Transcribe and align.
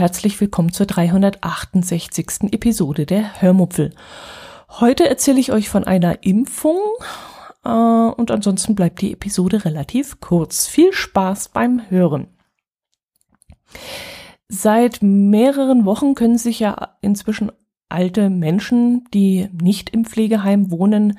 Herzlich 0.00 0.40
willkommen 0.40 0.72
zur 0.72 0.86
368. 0.86 2.52
Episode 2.52 3.04
der 3.04 3.42
Hörmupfel. 3.42 3.92
Heute 4.70 5.06
erzähle 5.06 5.38
ich 5.38 5.52
euch 5.52 5.68
von 5.68 5.84
einer 5.84 6.22
Impfung 6.24 6.78
äh, 7.66 7.68
und 7.68 8.30
ansonsten 8.30 8.74
bleibt 8.74 9.02
die 9.02 9.12
Episode 9.12 9.66
relativ 9.66 10.18
kurz. 10.20 10.66
Viel 10.66 10.94
Spaß 10.94 11.50
beim 11.50 11.82
Hören. 11.90 12.28
Seit 14.48 15.02
mehreren 15.02 15.84
Wochen 15.84 16.14
können 16.14 16.38
sich 16.38 16.60
ja 16.60 16.96
inzwischen 17.02 17.52
alte 17.90 18.30
Menschen, 18.30 19.04
die 19.12 19.50
nicht 19.52 19.90
im 19.90 20.06
Pflegeheim 20.06 20.70
wohnen, 20.70 21.18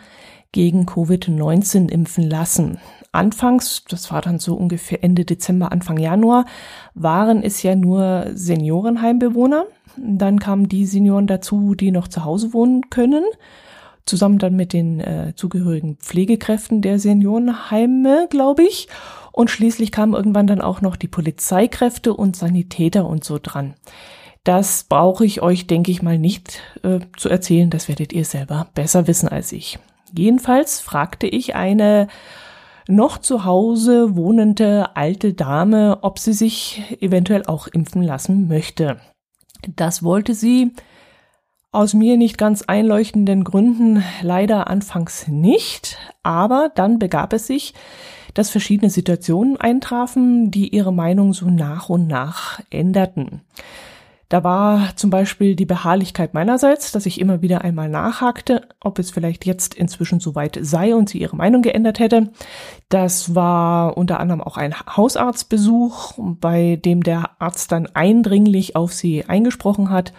gegen 0.52 0.86
Covid-19 0.86 1.90
impfen 1.90 2.30
lassen. 2.30 2.80
Anfangs, 3.12 3.84
das 3.90 4.12
war 4.12 4.22
dann 4.22 4.40
so 4.40 4.55
ungefähr 4.55 5.04
Ende 5.04 5.26
Dezember, 5.26 5.72
Anfang 5.72 5.98
Januar, 5.98 6.46
waren 6.94 7.44
es 7.44 7.62
ja 7.62 7.76
nur 7.76 8.27
Seniorenheimbewohner. 8.34 9.66
Dann 9.98 10.40
kamen 10.40 10.70
die 10.70 10.86
Senioren 10.86 11.27
dazu, 11.27 11.76
die 11.76 11.91
noch 11.91 12.08
zu 12.08 12.24
Hause 12.24 12.54
wohnen 12.54 12.90
können, 12.90 13.26
zusammen 14.05 14.40
dann 14.40 14.55
mit 14.55 14.72
den 14.72 15.02
äh, 15.02 15.34
zugehörigen 15.36 15.98
Pflegekräften 15.98 16.82
der 16.82 16.99
Seniorenheime, 16.99 18.27
glaube 18.30 18.63
ich. 18.63 18.88
Und 19.34 19.49
schließlich 19.49 19.91
kamen 19.91 20.13
irgendwann 20.13 20.48
dann 20.48 20.62
auch 20.62 20.82
noch 20.82 20.96
die 20.96 21.08
Polizeikräfte 21.08 22.13
und 22.13 22.36
Sanitäter 22.36 23.05
und 23.05 23.24
so 23.24 23.40
dran. 23.41 23.74
Das 24.43 24.86
brauche 24.86 25.26
ich 25.26 25.41
euch, 25.41 25.68
denke 25.68 25.91
ich 25.91 26.02
mal, 26.02 26.18
nicht 26.18 26.62
äh, 26.84 26.99
zu 27.18 27.30
erzählen. 27.30 27.70
Das 27.70 27.88
werdet 27.88 28.12
ihr 28.12 28.26
selber 28.26 28.68
besser 28.74 29.08
wissen 29.08 29.27
als 29.27 29.52
ich. 29.52 29.80
Jedenfalls 30.15 30.79
fragte 30.79 31.27
ich 31.27 31.55
eine 31.55 32.07
noch 32.87 33.17
zu 33.17 33.45
Hause 33.45 34.15
wohnende 34.15 34.95
alte 34.95 35.34
Dame, 35.34 35.99
ob 36.01 36.20
sie 36.20 36.34
sich 36.34 36.84
eventuell 36.99 37.45
auch 37.45 37.68
impfen 37.68 38.03
lassen 38.03 38.48
möchte. 38.48 38.98
Das 39.76 40.03
wollte 40.03 40.34
sie 40.34 40.73
aus 41.71 41.93
mir 41.93 42.18
nicht 42.18 42.37
ganz 42.37 42.63
einleuchtenden 42.63 43.43
Gründen 43.43 44.03
leider 44.21 44.68
anfangs 44.68 45.27
nicht, 45.27 45.98
aber 46.21 46.70
dann 46.75 46.99
begab 46.99 47.31
es 47.31 47.48
sich, 47.48 47.73
dass 48.34 48.49
verschiedene 48.49 48.90
Situationen 48.90 49.57
eintrafen, 49.57 50.51
die 50.51 50.70
ihre 50.70 50.93
Meinung 50.93 51.34
so 51.34 51.46
nach 51.46 51.90
und 51.90 52.07
nach 52.07 52.62
änderten. 52.70 53.41
Da 54.32 54.46
war 54.46 54.96
zum 54.96 55.10
Beispiel 55.10 55.57
die 55.57 55.65
Beharrlichkeit 55.65 56.34
meinerseits, 56.34 56.93
dass 56.93 57.05
ich 57.05 57.20
immer 57.20 57.41
wieder 57.41 57.65
einmal 57.65 57.90
nachhakte, 57.90 58.62
ob 58.79 58.98
es 58.98 59.12
vielleicht 59.12 59.46
jetzt 59.46 59.74
inzwischen 59.74 60.21
soweit 60.21 60.57
sei 60.62 60.96
und 60.96 61.10
sie 61.10 61.18
ihre 61.18 61.35
Meinung 61.35 61.62
geändert 61.62 61.99
hätte. 61.99 62.32
Das 62.87 63.35
war 63.35 63.98
unter 63.98 64.22
anderem 64.22 64.40
auch 64.40 64.56
ein 64.56 64.74
Hausarztbesuch, 64.74 66.13
bei 66.18 66.78
dem 66.78 67.03
der 67.03 67.31
Arzt 67.40 67.74
dann 67.74 67.88
eindringlich 67.88 68.78
auf 68.78 68.94
sie 68.94 69.25
eingesprochen 69.25 69.90
hat. 69.90 70.13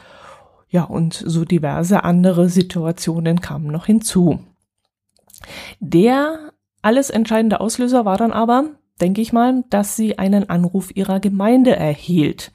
Ja, 0.68 0.84
und 0.84 1.14
so 1.14 1.46
diverse 1.46 2.05
andere 2.05 2.50
Situationen 2.50 3.40
kamen 3.40 3.68
noch 3.68 3.86
hinzu. 3.86 4.40
Der 5.80 6.50
alles 6.83 7.08
entscheidende 7.08 7.60
Auslöser 7.60 8.05
war 8.05 8.18
dann 8.18 8.33
aber, 8.33 8.66
denke 9.00 9.22
ich 9.22 9.33
mal, 9.33 9.64
dass 9.70 9.96
sie 9.96 10.18
einen 10.18 10.50
Anruf 10.50 10.94
ihrer 10.94 11.18
Gemeinde 11.18 11.74
erhielt 11.74 12.52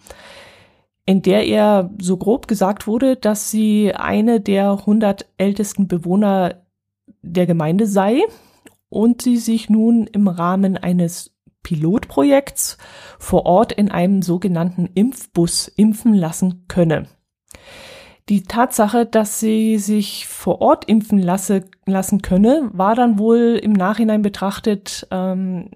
in 1.07 1.21
der 1.21 1.47
ihr 1.47 1.89
so 1.99 2.17
grob 2.17 2.49
gesagt 2.49 2.85
wurde, 2.85 3.15
dass 3.15 3.49
sie 3.49 3.95
eine 3.95 4.41
der 4.41 4.71
100 4.71 5.25
ältesten 5.37 5.87
Bewohner 5.87 6.65
der 7.21 7.47
Gemeinde 7.47 7.87
sei 7.87 8.21
und 8.89 9.21
sie 9.21 9.37
sich 9.37 9.69
nun 9.69 10.05
im 10.07 10.27
Rahmen 10.27 10.77
eines 10.77 11.33
Pilotprojekts 11.63 12.77
vor 13.19 13.45
Ort 13.45 13.71
in 13.71 13.89
einem 13.89 14.21
sogenannten 14.21 14.89
Impfbus 14.93 15.69
impfen 15.69 16.13
lassen 16.13 16.65
könne. 16.67 17.07
Die 18.27 18.43
Tatsache, 18.43 19.05
dass 19.05 19.39
sie 19.39 19.77
sich 19.77 20.27
vor 20.27 20.59
Ort 20.59 20.89
impfen 20.89 21.19
lasse, 21.19 21.63
lassen 21.85 22.21
könne, 22.21 22.69
war 22.73 22.95
dann 22.95 23.17
wohl 23.17 23.57
im 23.63 23.71
Nachhinein 23.71 24.21
betrachtet, 24.21 25.07
ähm, 25.11 25.71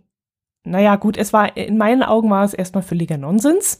naja 0.65 0.97
gut, 0.97 1.15
es 1.15 1.31
war, 1.31 1.55
in 1.55 1.77
meinen 1.77 2.03
Augen 2.03 2.29
war 2.29 2.43
es 2.43 2.53
erstmal 2.53 2.83
völliger 2.83 3.17
Nonsens. 3.17 3.79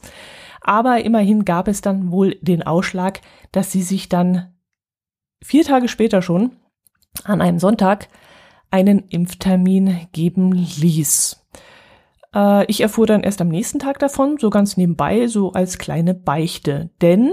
Aber 0.61 1.03
immerhin 1.03 1.43
gab 1.43 1.67
es 1.67 1.81
dann 1.81 2.11
wohl 2.11 2.35
den 2.41 2.63
Ausschlag, 2.63 3.21
dass 3.51 3.71
sie 3.71 3.81
sich 3.81 4.09
dann 4.09 4.53
vier 5.43 5.63
Tage 5.63 5.87
später 5.87 6.21
schon 6.21 6.55
an 7.23 7.41
einem 7.41 7.59
Sonntag 7.59 8.07
einen 8.69 8.99
Impftermin 9.09 10.07
geben 10.13 10.53
ließ. 10.53 11.45
Äh, 12.33 12.65
ich 12.65 12.81
erfuhr 12.81 13.07
dann 13.07 13.23
erst 13.23 13.41
am 13.41 13.49
nächsten 13.49 13.79
Tag 13.79 13.99
davon, 13.99 14.37
so 14.39 14.49
ganz 14.49 14.77
nebenbei, 14.77 15.27
so 15.27 15.51
als 15.51 15.77
kleine 15.77 16.13
Beichte. 16.13 16.91
Denn 17.01 17.31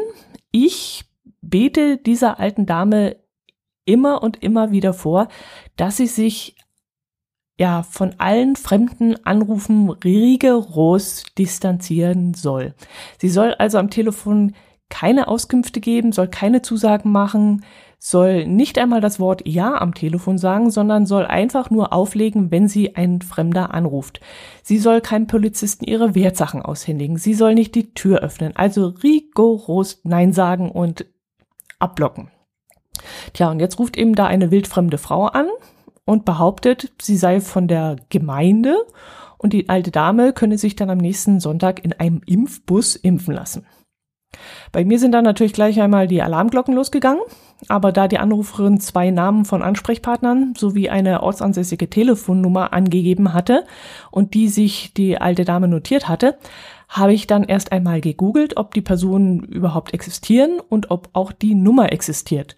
ich 0.51 1.05
bete 1.41 1.99
dieser 1.99 2.41
alten 2.41 2.67
Dame 2.67 3.17
immer 3.85 4.23
und 4.23 4.43
immer 4.43 4.71
wieder 4.71 4.93
vor, 4.93 5.29
dass 5.77 5.97
sie 5.97 6.07
sich 6.07 6.57
ja, 7.59 7.83
von 7.83 8.15
allen 8.19 8.55
fremden 8.55 9.17
Anrufen 9.27 9.91
rigoros 9.91 11.25
distanzieren 11.37 12.35
soll. 12.35 12.75
Sie 13.21 13.29
soll 13.29 13.53
also 13.55 13.79
am 13.79 13.91
Telefon 13.91 14.55
keine 14.89 15.29
Auskünfte 15.29 15.81
geben, 15.81 16.13
soll 16.13 16.29
keine 16.29 16.63
Zusagen 16.63 17.11
machen, 17.11 17.65
soll 17.99 18.47
nicht 18.47 18.79
einmal 18.79 19.01
das 19.01 19.19
Wort 19.19 19.43
Ja 19.45 19.81
am 19.81 19.93
Telefon 19.93 20.39
sagen, 20.39 20.71
sondern 20.71 21.05
soll 21.05 21.27
einfach 21.27 21.69
nur 21.69 21.93
auflegen, 21.93 22.53
wenn 22.53 22.69
sie 22.69 22.95
ein 22.95 23.21
Fremder 23.23 23.75
anruft. 23.75 24.21
Sie 24.63 24.79
soll 24.79 25.01
keinem 25.01 25.27
Polizisten 25.27 25.85
ihre 25.85 26.15
Wertsachen 26.15 26.63
aushändigen. 26.63 27.17
Sie 27.17 27.35
soll 27.35 27.55
nicht 27.55 27.75
die 27.75 27.93
Tür 27.93 28.21
öffnen. 28.21 28.55
Also 28.55 28.95
rigoros 29.03 30.01
Nein 30.05 30.33
sagen 30.33 30.71
und 30.71 31.07
abblocken. 31.81 32.31
Tja, 33.33 33.51
und 33.51 33.59
jetzt 33.59 33.81
ruft 33.81 33.97
eben 33.97 34.15
da 34.15 34.27
eine 34.27 34.53
wildfremde 34.53 34.99
Frau 34.99 35.27
an, 35.27 35.49
und 36.09 36.25
behauptet, 36.25 36.91
sie 37.03 37.19
sei 37.19 37.39
von 37.43 37.69
der 37.69 37.97
Gemeinde 38.09 38.77
und 39.37 39.53
die 39.53 39.69
alte 39.69 39.91
Dame 39.91 40.33
könne 40.33 40.57
sich 40.57 40.75
dann 40.75 40.89
am 40.89 40.97
nächsten 40.97 41.39
Sonntag 41.39 41.85
in 41.85 41.93
einem 41.93 42.23
Impfbus 42.25 42.97
impfen 42.97 43.35
lassen. 43.35 43.67
Bei 44.73 44.87
mir 44.87 44.99
sind 44.99 45.13
dann 45.13 45.25
natürlich 45.25 45.53
gleich 45.53 45.79
einmal 45.83 46.09
die 46.09 46.23
Alarmglocken 46.23 46.75
losgegangen, 46.75 47.21
aber 47.69 47.93
da 47.93 48.09
die 48.09 48.17
Anruferin 48.17 48.81
zwei 48.81 49.11
Namen 49.11 49.45
von 49.45 49.63
Ansprechpartnern 49.63 50.55
sowie 50.57 50.89
eine 50.89 51.23
ortsansässige 51.23 51.91
Telefonnummer 51.91 52.73
angegeben 52.73 53.35
hatte 53.35 53.67
und 54.11 54.33
die 54.33 54.49
sich 54.49 54.95
die 54.95 55.21
alte 55.21 55.45
Dame 55.45 55.69
notiert 55.69 56.09
hatte, 56.09 56.39
habe 56.89 57.13
ich 57.13 57.27
dann 57.27 57.45
erst 57.45 57.71
einmal 57.71 58.01
gegoogelt, 58.01 58.57
ob 58.57 58.73
die 58.73 58.81
Personen 58.81 59.41
überhaupt 59.41 59.93
existieren 59.93 60.59
und 60.71 60.91
ob 60.91 61.11
auch 61.13 61.33
die 61.33 61.55
Nummer 61.55 61.93
existiert. 61.93 62.57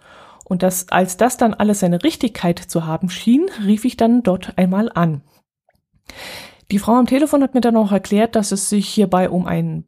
Und 0.50 0.64
das, 0.64 0.88
als 0.88 1.16
das 1.16 1.36
dann 1.36 1.54
alles 1.54 1.78
seine 1.78 2.02
Richtigkeit 2.02 2.58
zu 2.58 2.84
haben 2.84 3.08
schien, 3.08 3.46
rief 3.64 3.84
ich 3.84 3.96
dann 3.96 4.24
dort 4.24 4.58
einmal 4.58 4.90
an. 4.92 5.22
Die 6.72 6.80
Frau 6.80 6.94
am 6.94 7.06
Telefon 7.06 7.44
hat 7.44 7.54
mir 7.54 7.60
dann 7.60 7.76
auch 7.76 7.92
erklärt, 7.92 8.34
dass 8.34 8.50
es 8.50 8.68
sich 8.68 8.88
hierbei 8.88 9.30
um 9.30 9.46
ein 9.46 9.84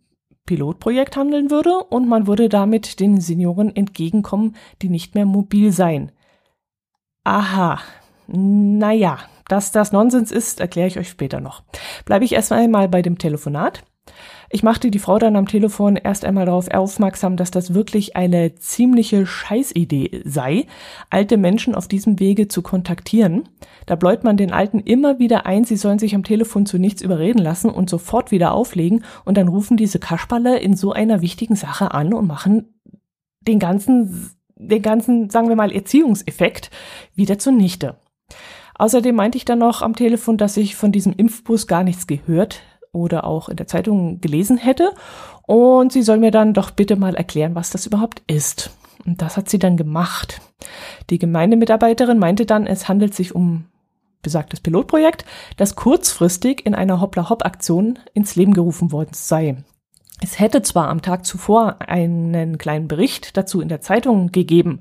Pilotprojekt 0.47 1.17
handeln 1.17 1.51
würde 1.51 1.79
und 1.91 2.09
man 2.09 2.29
würde 2.29 2.49
damit 2.49 3.01
den 3.01 3.21
Senioren 3.21 3.75
entgegenkommen, 3.75 4.55
die 4.83 4.89
nicht 4.89 5.17
mehr 5.17 5.27
mobil 5.27 5.73
seien. 5.73 6.13
Aha, 7.25 7.81
naja, 8.29 9.19
dass 9.49 9.73
das 9.73 9.91
Nonsens 9.91 10.31
ist, 10.31 10.61
erkläre 10.61 10.87
ich 10.87 10.97
euch 10.97 11.09
später 11.09 11.41
noch. 11.41 11.65
Bleibe 12.05 12.25
ich 12.25 12.35
erst 12.35 12.53
einmal 12.53 12.89
bei 12.89 13.03
dem 13.03 13.19
Telefonat. 13.19 13.83
Ich 14.55 14.63
machte 14.63 14.91
die 14.91 14.99
Frau 14.99 15.19
dann 15.19 15.37
am 15.37 15.47
Telefon 15.47 15.97
erst 15.97 16.27
einmal 16.27 16.45
darauf 16.45 16.69
aufmerksam, 16.69 17.37
dass 17.37 17.51
das 17.51 17.73
wirklich 17.73 18.17
eine 18.17 18.55
ziemliche 18.57 19.25
Scheißidee 19.25 20.23
sei, 20.27 20.67
alte 21.09 21.39
Menschen 21.39 21.75
auf 21.75 21.89
diesem 21.89 22.21
Wege 22.21 22.49
zu 22.49 22.61
kontaktieren. 22.61 23.49
Da 23.87 23.97
bläut 23.97 24.25
man 24.25 24.37
den 24.37 24.53
Alten 24.53 24.81
immer 24.81 25.19
wieder 25.19 25.47
ein, 25.47 25.65
sie 25.65 25.77
sollen 25.77 25.99
sich 25.99 26.15
am 26.15 26.23
Telefon 26.23 26.67
zu 26.67 26.79
nichts 26.79 27.01
überreden 27.01 27.39
lassen 27.39 27.71
und 27.71 27.89
sofort 27.89 28.31
wieder 28.31 28.53
auflegen 28.53 29.05
und 29.25 29.39
dann 29.39 29.49
rufen 29.49 29.79
diese 29.79 29.99
Kasperle 29.99 30.59
in 30.59 30.77
so 30.77 30.93
einer 30.93 31.23
wichtigen 31.23 31.57
Sache 31.57 31.93
an 31.93 32.13
und 32.13 32.27
machen 32.27 32.75
den 33.41 33.59
ganzen, 33.59 34.33
den 34.57 34.83
ganzen, 34.83 35.31
sagen 35.31 35.49
wir 35.49 35.57
mal, 35.57 35.73
Erziehungseffekt 35.73 36.71
wieder 37.15 37.39
zunichte. 37.39 37.97
Außerdem 38.75 39.15
meinte 39.15 39.39
ich 39.39 39.45
dann 39.45 39.61
noch 39.61 39.81
am 39.81 39.97
Telefon, 39.97 40.37
dass 40.37 40.57
ich 40.57 40.77
von 40.77 40.93
diesem 40.93 41.13
Impfbus 41.13 41.67
gar 41.67 41.85
nichts 41.85 42.07
gehört 42.07 42.61
oder 42.93 43.25
auch 43.25 43.49
in 43.49 43.57
der 43.57 43.67
Zeitung 43.67 44.21
gelesen 44.21 44.59
hätte. 44.59 44.93
Und 45.47 45.93
sie 45.93 46.03
soll 46.03 46.19
mir 46.19 46.31
dann 46.31 46.55
doch 46.55 46.71
bitte 46.71 46.97
mal 46.97 47.15
erklären, 47.15 47.55
was 47.55 47.71
das 47.71 47.87
überhaupt 47.87 48.23
ist. 48.27 48.71
Und 49.05 49.21
das 49.23 49.37
hat 49.37 49.49
sie 49.49 49.59
dann 49.59 49.77
gemacht. 49.77 50.41
Die 51.11 51.19
Gemeindemitarbeiterin 51.19 52.19
meinte 52.19 52.47
dann, 52.47 52.67
es 52.67 52.89
handelt 52.89 53.15
sich 53.15 53.35
um 53.35 53.65
besagtes 54.23 54.61
Pilotprojekt, 54.61 55.25
das 55.57 55.75
kurzfristig 55.75 56.65
in 56.65 56.75
einer 56.77 57.01
Hoppla-Hopp-Aktion 57.01 57.99
ins 58.15 58.37
Leben 58.37 58.55
gerufen 58.55 58.93
worden 58.93 59.11
sei. 59.13 59.57
Es 60.23 60.39
hätte 60.39 60.63
zwar 60.63 60.89
am 60.89 61.03
Tag 61.03 61.27
zuvor 61.27 61.81
einen 61.81 62.57
kleinen 62.57 62.87
Bericht 62.87 63.37
dazu 63.37 63.61
in 63.61 63.69
der 63.69 63.81
Zeitung 63.81 64.31
gegeben, 64.31 64.81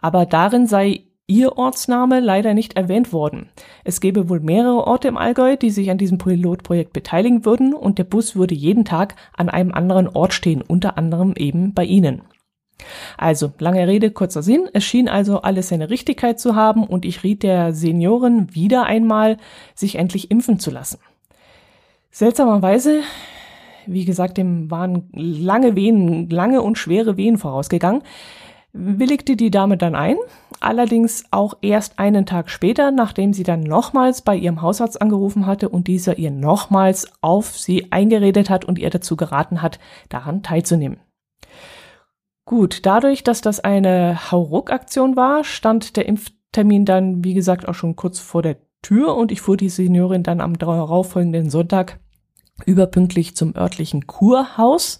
aber 0.00 0.24
darin 0.24 0.66
sei 0.66 1.02
ihr 1.28 1.58
Ortsname 1.58 2.20
leider 2.20 2.54
nicht 2.54 2.76
erwähnt 2.76 3.12
worden. 3.12 3.50
Es 3.84 4.00
gäbe 4.00 4.28
wohl 4.28 4.40
mehrere 4.40 4.86
Orte 4.86 5.08
im 5.08 5.18
Allgäu, 5.18 5.56
die 5.56 5.70
sich 5.70 5.90
an 5.90 5.98
diesem 5.98 6.18
Pilotprojekt 6.18 6.92
beteiligen 6.92 7.44
würden 7.44 7.74
und 7.74 7.98
der 7.98 8.04
Bus 8.04 8.34
würde 8.34 8.54
jeden 8.54 8.84
Tag 8.84 9.14
an 9.36 9.48
einem 9.48 9.72
anderen 9.72 10.08
Ort 10.08 10.32
stehen, 10.32 10.62
unter 10.62 10.96
anderem 10.96 11.34
eben 11.36 11.74
bei 11.74 11.84
Ihnen. 11.84 12.22
Also, 13.16 13.52
lange 13.58 13.86
Rede, 13.86 14.10
kurzer 14.10 14.42
Sinn. 14.42 14.68
Es 14.72 14.84
schien 14.84 15.08
also 15.08 15.42
alles 15.42 15.68
seine 15.68 15.90
Richtigkeit 15.90 16.40
zu 16.40 16.54
haben 16.56 16.84
und 16.84 17.04
ich 17.04 17.22
riet 17.22 17.42
der 17.42 17.74
Seniorin 17.74 18.54
wieder 18.54 18.84
einmal, 18.84 19.36
sich 19.74 19.96
endlich 19.96 20.30
impfen 20.30 20.58
zu 20.58 20.70
lassen. 20.70 20.98
Seltsamerweise, 22.10 23.00
wie 23.86 24.04
gesagt, 24.04 24.38
dem 24.38 24.70
waren 24.70 25.10
lange 25.12 25.76
Wehen, 25.76 26.30
lange 26.30 26.62
und 26.62 26.78
schwere 26.78 27.16
Wehen 27.16 27.36
vorausgegangen, 27.36 28.02
willigte 28.72 29.36
die 29.36 29.50
Dame 29.50 29.76
dann 29.76 29.94
ein, 29.94 30.16
allerdings 30.60 31.24
auch 31.30 31.54
erst 31.62 31.98
einen 31.98 32.26
Tag 32.26 32.50
später, 32.50 32.90
nachdem 32.90 33.32
sie 33.32 33.42
dann 33.42 33.60
nochmals 33.60 34.22
bei 34.22 34.36
ihrem 34.36 34.62
Hausarzt 34.62 35.00
angerufen 35.00 35.46
hatte 35.46 35.68
und 35.68 35.86
dieser 35.86 36.18
ihr 36.18 36.30
nochmals 36.30 37.10
auf 37.20 37.56
sie 37.56 37.92
eingeredet 37.92 38.50
hat 38.50 38.64
und 38.64 38.78
ihr 38.78 38.90
dazu 38.90 39.16
geraten 39.16 39.62
hat, 39.62 39.78
daran 40.08 40.42
teilzunehmen. 40.42 41.00
Gut, 42.44 42.86
dadurch, 42.86 43.24
dass 43.24 43.40
das 43.40 43.60
eine 43.60 44.30
Hauruck-Aktion 44.30 45.16
war, 45.16 45.44
stand 45.44 45.96
der 45.96 46.06
Impftermin 46.06 46.84
dann, 46.84 47.24
wie 47.24 47.34
gesagt, 47.34 47.68
auch 47.68 47.74
schon 47.74 47.96
kurz 47.96 48.18
vor 48.18 48.42
der 48.42 48.56
Tür 48.80 49.16
und 49.16 49.32
ich 49.32 49.40
fuhr 49.40 49.56
die 49.56 49.68
Seniorin 49.68 50.22
dann 50.22 50.40
am 50.40 50.58
darauffolgenden 50.58 51.50
Sonntag 51.50 52.00
überpünktlich 52.64 53.36
zum 53.36 53.54
örtlichen 53.56 54.06
Kurhaus 54.06 54.98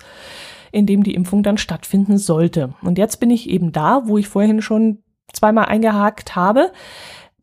in 0.72 0.86
dem 0.86 1.02
die 1.02 1.14
Impfung 1.14 1.42
dann 1.42 1.58
stattfinden 1.58 2.18
sollte. 2.18 2.74
Und 2.82 2.98
jetzt 2.98 3.20
bin 3.20 3.30
ich 3.30 3.48
eben 3.48 3.72
da, 3.72 4.02
wo 4.06 4.18
ich 4.18 4.28
vorhin 4.28 4.62
schon 4.62 5.02
zweimal 5.32 5.66
eingehakt 5.66 6.36
habe. 6.36 6.72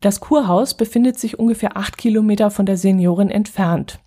Das 0.02 0.20
Kurhaus 0.20 0.76
befindet 0.76 1.18
sich 1.18 1.40
ungefähr 1.40 1.78
acht 1.78 1.98
Kilometer 1.98 2.52
von 2.52 2.66
der 2.66 2.78
Seniorin 2.78 3.30
entfernt. 3.30 4.00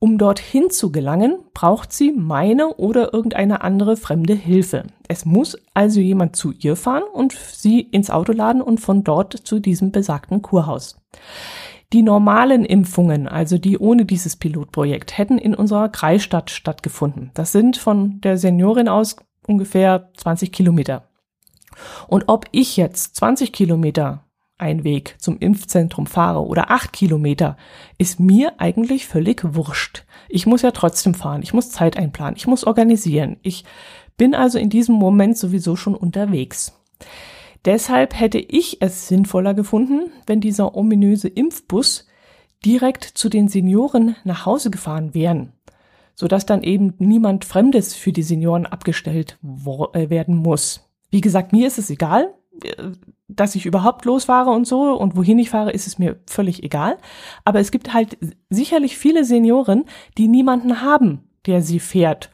Um 0.00 0.16
dorthin 0.16 0.70
zu 0.70 0.92
gelangen, 0.92 1.38
braucht 1.54 1.92
sie 1.92 2.12
meine 2.12 2.68
oder 2.76 3.12
irgendeine 3.12 3.62
andere 3.62 3.96
fremde 3.96 4.34
Hilfe. 4.34 4.84
Es 5.08 5.24
muss 5.24 5.56
also 5.74 5.98
jemand 5.98 6.36
zu 6.36 6.52
ihr 6.52 6.76
fahren 6.76 7.02
und 7.12 7.32
sie 7.32 7.80
ins 7.80 8.08
Auto 8.08 8.32
laden 8.32 8.62
und 8.62 8.78
von 8.78 9.02
dort 9.02 9.32
zu 9.32 9.58
diesem 9.58 9.90
besagten 9.90 10.40
Kurhaus. 10.40 11.00
Die 11.92 12.02
normalen 12.02 12.64
Impfungen, 12.64 13.26
also 13.26 13.58
die 13.58 13.78
ohne 13.78 14.04
dieses 14.04 14.36
Pilotprojekt, 14.36 15.18
hätten 15.18 15.38
in 15.38 15.54
unserer 15.54 15.88
Kreisstadt 15.88 16.50
stattgefunden. 16.50 17.32
Das 17.34 17.50
sind 17.50 17.76
von 17.76 18.20
der 18.20 18.38
Seniorin 18.38 18.88
aus 18.88 19.16
ungefähr 19.48 20.10
20 20.16 20.52
Kilometer. 20.52 21.07
Und 22.06 22.24
ob 22.28 22.46
ich 22.52 22.76
jetzt 22.76 23.16
20 23.16 23.52
Kilometer 23.52 24.24
ein 24.58 24.82
Weg 24.82 25.14
zum 25.18 25.38
Impfzentrum 25.38 26.06
fahre 26.06 26.44
oder 26.44 26.70
acht 26.70 26.92
Kilometer, 26.92 27.56
ist 27.96 28.18
mir 28.20 28.54
eigentlich 28.58 29.06
völlig 29.06 29.54
wurscht. 29.54 30.04
Ich 30.28 30.46
muss 30.46 30.62
ja 30.62 30.72
trotzdem 30.72 31.14
fahren, 31.14 31.42
ich 31.42 31.54
muss 31.54 31.70
Zeit 31.70 31.96
einplanen, 31.96 32.36
ich 32.36 32.46
muss 32.46 32.64
organisieren. 32.64 33.36
Ich 33.42 33.64
bin 34.16 34.34
also 34.34 34.58
in 34.58 34.68
diesem 34.68 34.96
Moment 34.96 35.38
sowieso 35.38 35.76
schon 35.76 35.94
unterwegs. 35.94 36.74
Deshalb 37.64 38.18
hätte 38.18 38.38
ich 38.38 38.82
es 38.82 39.08
sinnvoller 39.08 39.54
gefunden, 39.54 40.10
wenn 40.26 40.40
dieser 40.40 40.74
ominöse 40.74 41.28
Impfbus 41.28 42.06
direkt 42.64 43.04
zu 43.04 43.28
den 43.28 43.48
Senioren 43.48 44.16
nach 44.24 44.44
Hause 44.46 44.70
gefahren 44.70 45.14
wären, 45.14 45.52
sodass 46.14 46.46
dann 46.46 46.62
eben 46.62 46.94
niemand 46.98 47.44
Fremdes 47.44 47.94
für 47.94 48.12
die 48.12 48.22
Senioren 48.22 48.66
abgestellt 48.66 49.38
äh, 49.92 50.10
werden 50.10 50.36
muss. 50.36 50.87
Wie 51.10 51.20
gesagt, 51.20 51.52
mir 51.52 51.66
ist 51.66 51.78
es 51.78 51.90
egal, 51.90 52.34
äh, 52.62 52.90
dass 53.28 53.54
ich 53.54 53.66
überhaupt 53.66 54.04
losfahre 54.04 54.50
und 54.50 54.66
so 54.66 54.98
und 54.98 55.16
wohin 55.16 55.38
ich 55.38 55.50
fahre, 55.50 55.70
ist 55.70 55.86
es 55.86 55.98
mir 55.98 56.18
völlig 56.26 56.64
egal. 56.64 56.96
Aber 57.44 57.60
es 57.60 57.70
gibt 57.70 57.92
halt 57.92 58.16
sicherlich 58.48 58.96
viele 58.96 59.24
Senioren, 59.24 59.84
die 60.16 60.28
niemanden 60.28 60.80
haben, 60.80 61.28
der 61.46 61.60
sie 61.60 61.78
fährt. 61.78 62.30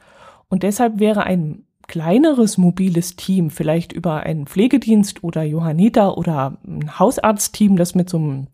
Und 0.47 0.63
deshalb 0.63 0.99
wäre 0.99 1.23
ein 1.23 1.65
kleineres 1.87 2.57
mobiles 2.57 3.15
Team, 3.15 3.49
vielleicht 3.49 3.93
über 3.93 4.21
einen 4.21 4.47
Pflegedienst 4.47 5.23
oder 5.23 5.43
Johanniter 5.43 6.17
oder 6.17 6.57
ein 6.65 6.97
Hausarztteam, 6.97 7.75
das 7.75 7.93
mit 7.93 8.09
so 8.09 8.17
einem 8.17 8.47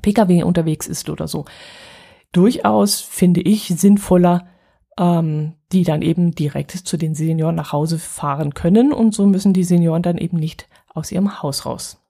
Pkw 0.00 0.42
unterwegs 0.42 0.86
ist 0.86 1.10
oder 1.10 1.28
so, 1.28 1.44
durchaus 2.32 3.00
finde 3.00 3.40
ich 3.40 3.68
sinnvoller, 3.68 4.46
ähm, 4.98 5.54
die 5.72 5.84
dann 5.84 6.02
eben 6.02 6.34
direkt 6.34 6.72
zu 6.72 6.96
den 6.96 7.14
Senioren 7.14 7.54
nach 7.54 7.72
Hause 7.72 7.98
fahren 7.98 8.54
können 8.54 8.92
und 8.92 9.14
so 9.14 9.26
müssen 9.26 9.52
die 9.52 9.64
Senioren 9.64 10.02
dann 10.02 10.18
eben 10.18 10.36
nicht 10.36 10.68
aus 10.92 11.12
ihrem 11.12 11.42
Haus 11.42 11.66
raus. 11.66 12.02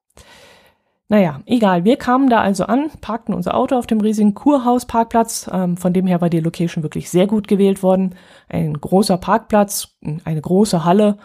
Naja, 1.10 1.40
egal. 1.46 1.84
Wir 1.84 1.96
kamen 1.96 2.28
da 2.28 2.40
also 2.40 2.64
an, 2.64 2.90
parkten 3.00 3.34
unser 3.34 3.56
Auto 3.56 3.76
auf 3.76 3.86
dem 3.86 4.00
riesigen 4.00 4.34
Kurhausparkplatz. 4.34 5.48
Ähm, 5.50 5.78
von 5.78 5.94
dem 5.94 6.06
her 6.06 6.20
war 6.20 6.28
die 6.28 6.40
Location 6.40 6.82
wirklich 6.82 7.08
sehr 7.08 7.26
gut 7.26 7.48
gewählt 7.48 7.82
worden. 7.82 8.14
Ein 8.48 8.74
großer 8.74 9.16
Parkplatz, 9.16 9.96
eine 10.24 10.40
große 10.40 10.84
Halle. 10.84 11.16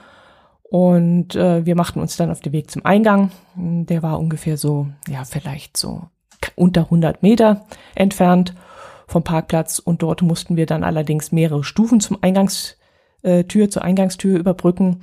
Und 0.64 1.36
äh, 1.36 1.66
wir 1.66 1.76
machten 1.76 2.00
uns 2.00 2.16
dann 2.16 2.32
auf 2.32 2.40
den 2.40 2.54
Weg 2.54 2.72
zum 2.72 2.86
Eingang. 2.86 3.32
Der 3.56 4.02
war 4.04 4.20
ungefähr 4.20 4.56
so, 4.56 4.88
ja, 5.10 5.26
vielleicht 5.26 5.76
so 5.76 6.04
unter 6.56 6.84
100 6.84 7.22
Meter 7.22 7.66
entfernt 7.94 8.54
vom 9.14 9.24
Parkplatz. 9.24 9.80
Und 9.80 10.02
dort 10.02 10.22
mussten 10.22 10.58
wir 10.58 10.66
dann 10.66 10.84
allerdings 10.84 11.32
mehrere 11.32 11.64
Stufen 11.64 12.02
zum 12.02 12.18
Eingangstür, 12.22 12.76
äh, 13.24 13.70
zur 13.70 13.84
Eingangstür 13.84 14.38
überbrücken 14.38 15.00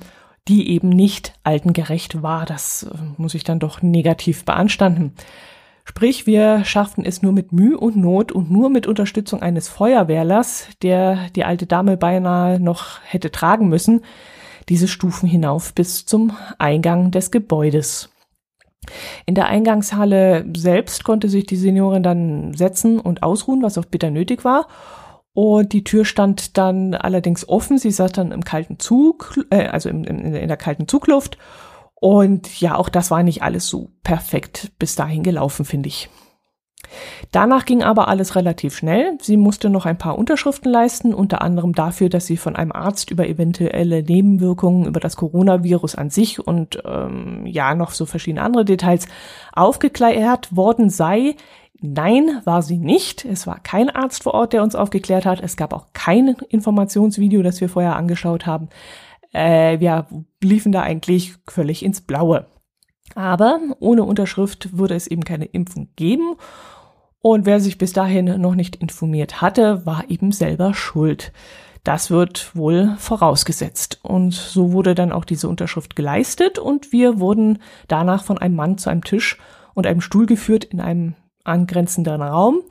die 0.47 0.69
eben 0.69 0.89
nicht 0.89 1.33
altengerecht 1.43 2.23
war. 2.23 2.45
Das 2.45 2.83
äh, 2.83 2.97
muss 3.17 3.33
ich 3.33 3.43
dann 3.43 3.59
doch 3.59 3.81
negativ 3.81 4.45
beanstanden. 4.45 5.13
Sprich, 5.83 6.27
wir 6.27 6.63
schafften 6.63 7.03
es 7.05 7.21
nur 7.21 7.31
mit 7.31 7.51
Mühe 7.51 7.77
und 7.77 7.95
Not 7.95 8.31
und 8.31 8.51
nur 8.51 8.69
mit 8.69 8.85
Unterstützung 8.85 9.41
eines 9.41 9.67
Feuerwehrlers, 9.67 10.67
der 10.83 11.29
die 11.35 11.43
alte 11.43 11.65
Dame 11.65 11.97
beinahe 11.97 12.59
noch 12.59 13.01
hätte 13.03 13.31
tragen 13.31 13.67
müssen, 13.67 14.01
diese 14.69 14.87
Stufen 14.87 15.27
hinauf 15.27 15.73
bis 15.73 16.05
zum 16.05 16.37
Eingang 16.59 17.11
des 17.11 17.31
Gebäudes. 17.31 18.10
In 19.25 19.35
der 19.35 19.47
Eingangshalle 19.47 20.45
selbst 20.55 21.03
konnte 21.03 21.29
sich 21.29 21.45
die 21.45 21.55
Seniorin 21.55 22.03
dann 22.03 22.53
setzen 22.53 22.99
und 22.99 23.23
ausruhen, 23.23 23.61
was 23.61 23.77
auch 23.77 23.85
bitter 23.85 24.09
nötig 24.09 24.43
war. 24.43 24.67
Und 25.33 25.71
die 25.71 25.83
Tür 25.83 26.03
stand 26.03 26.57
dann 26.57 26.93
allerdings 26.93 27.47
offen. 27.47 27.77
Sie 27.77 27.91
saß 27.91 28.11
dann 28.11 28.31
im 28.31 28.43
kalten 28.43 28.79
Zug, 28.79 29.39
äh, 29.49 29.67
also 29.67 29.89
in, 29.89 30.03
in, 30.03 30.35
in 30.35 30.47
der 30.47 30.57
kalten 30.57 30.87
Zugluft. 30.87 31.37
Und 31.95 32.59
ja, 32.59 32.75
auch 32.75 32.89
das 32.89 33.11
war 33.11 33.23
nicht 33.23 33.43
alles 33.43 33.67
so 33.67 33.91
perfekt 34.03 34.71
bis 34.79 34.95
dahin 34.95 35.23
gelaufen, 35.23 35.65
finde 35.65 35.87
ich. 35.87 36.09
Danach 37.31 37.65
ging 37.65 37.83
aber 37.83 38.07
alles 38.07 38.35
relativ 38.35 38.75
schnell. 38.75 39.17
Sie 39.21 39.37
musste 39.37 39.69
noch 39.69 39.85
ein 39.85 39.97
paar 39.97 40.17
Unterschriften 40.17 40.71
leisten, 40.71 41.13
unter 41.13 41.41
anderem 41.41 41.73
dafür, 41.73 42.09
dass 42.09 42.25
sie 42.25 42.37
von 42.37 42.55
einem 42.55 42.71
Arzt 42.71 43.11
über 43.11 43.27
eventuelle 43.27 44.03
Nebenwirkungen 44.03 44.85
über 44.85 44.99
das 44.99 45.15
Coronavirus 45.15 45.95
an 45.95 46.09
sich 46.09 46.45
und 46.45 46.81
ähm, 46.85 47.45
ja 47.45 47.75
noch 47.75 47.91
so 47.91 48.05
verschiedene 48.05 48.41
andere 48.41 48.65
Details 48.65 49.07
aufgeklärt 49.53 50.55
worden 50.55 50.89
sei. 50.89 51.35
Nein, 51.79 52.41
war 52.43 52.61
sie 52.61 52.77
nicht. 52.77 53.25
Es 53.25 53.47
war 53.47 53.59
kein 53.59 53.89
Arzt 53.89 54.23
vor 54.23 54.33
Ort, 54.33 54.53
der 54.53 54.61
uns 54.61 54.75
aufgeklärt 54.75 55.25
hat. 55.25 55.41
Es 55.41 55.57
gab 55.57 55.73
auch 55.73 55.87
kein 55.93 56.35
Informationsvideo, 56.49 57.41
das 57.41 57.59
wir 57.61 57.69
vorher 57.69 57.95
angeschaut 57.95 58.45
haben. 58.45 58.69
Äh, 59.33 59.79
wir 59.79 60.07
liefen 60.43 60.71
da 60.71 60.81
eigentlich 60.81 61.33
völlig 61.47 61.83
ins 61.83 62.01
Blaue. 62.01 62.45
Aber 63.15 63.59
ohne 63.79 64.03
Unterschrift 64.03 64.77
würde 64.77 64.95
es 64.95 65.07
eben 65.07 65.23
keine 65.23 65.45
Impfung 65.45 65.89
geben. 65.95 66.35
Und 67.21 67.45
wer 67.45 67.59
sich 67.59 67.77
bis 67.77 67.93
dahin 67.93 68.41
noch 68.41 68.55
nicht 68.55 68.77
informiert 68.77 69.41
hatte, 69.41 69.85
war 69.85 70.09
eben 70.09 70.31
selber 70.31 70.73
schuld. 70.73 71.31
Das 71.83 72.11
wird 72.11 72.55
wohl 72.55 72.95
vorausgesetzt. 72.97 73.99
Und 74.03 74.33
so 74.33 74.71
wurde 74.71 74.95
dann 74.95 75.11
auch 75.11 75.25
diese 75.25 75.47
Unterschrift 75.47 75.95
geleistet 75.95 76.59
und 76.59 76.91
wir 76.91 77.19
wurden 77.19 77.59
danach 77.87 78.23
von 78.23 78.37
einem 78.37 78.55
Mann 78.55 78.77
zu 78.77 78.89
einem 78.89 79.03
Tisch 79.03 79.37
und 79.73 79.87
einem 79.87 80.01
Stuhl 80.01 80.25
geführt 80.25 80.63
in 80.63 80.79
einem 80.79 81.15
angrenzenden 81.43 82.21
Raum, 82.21 82.61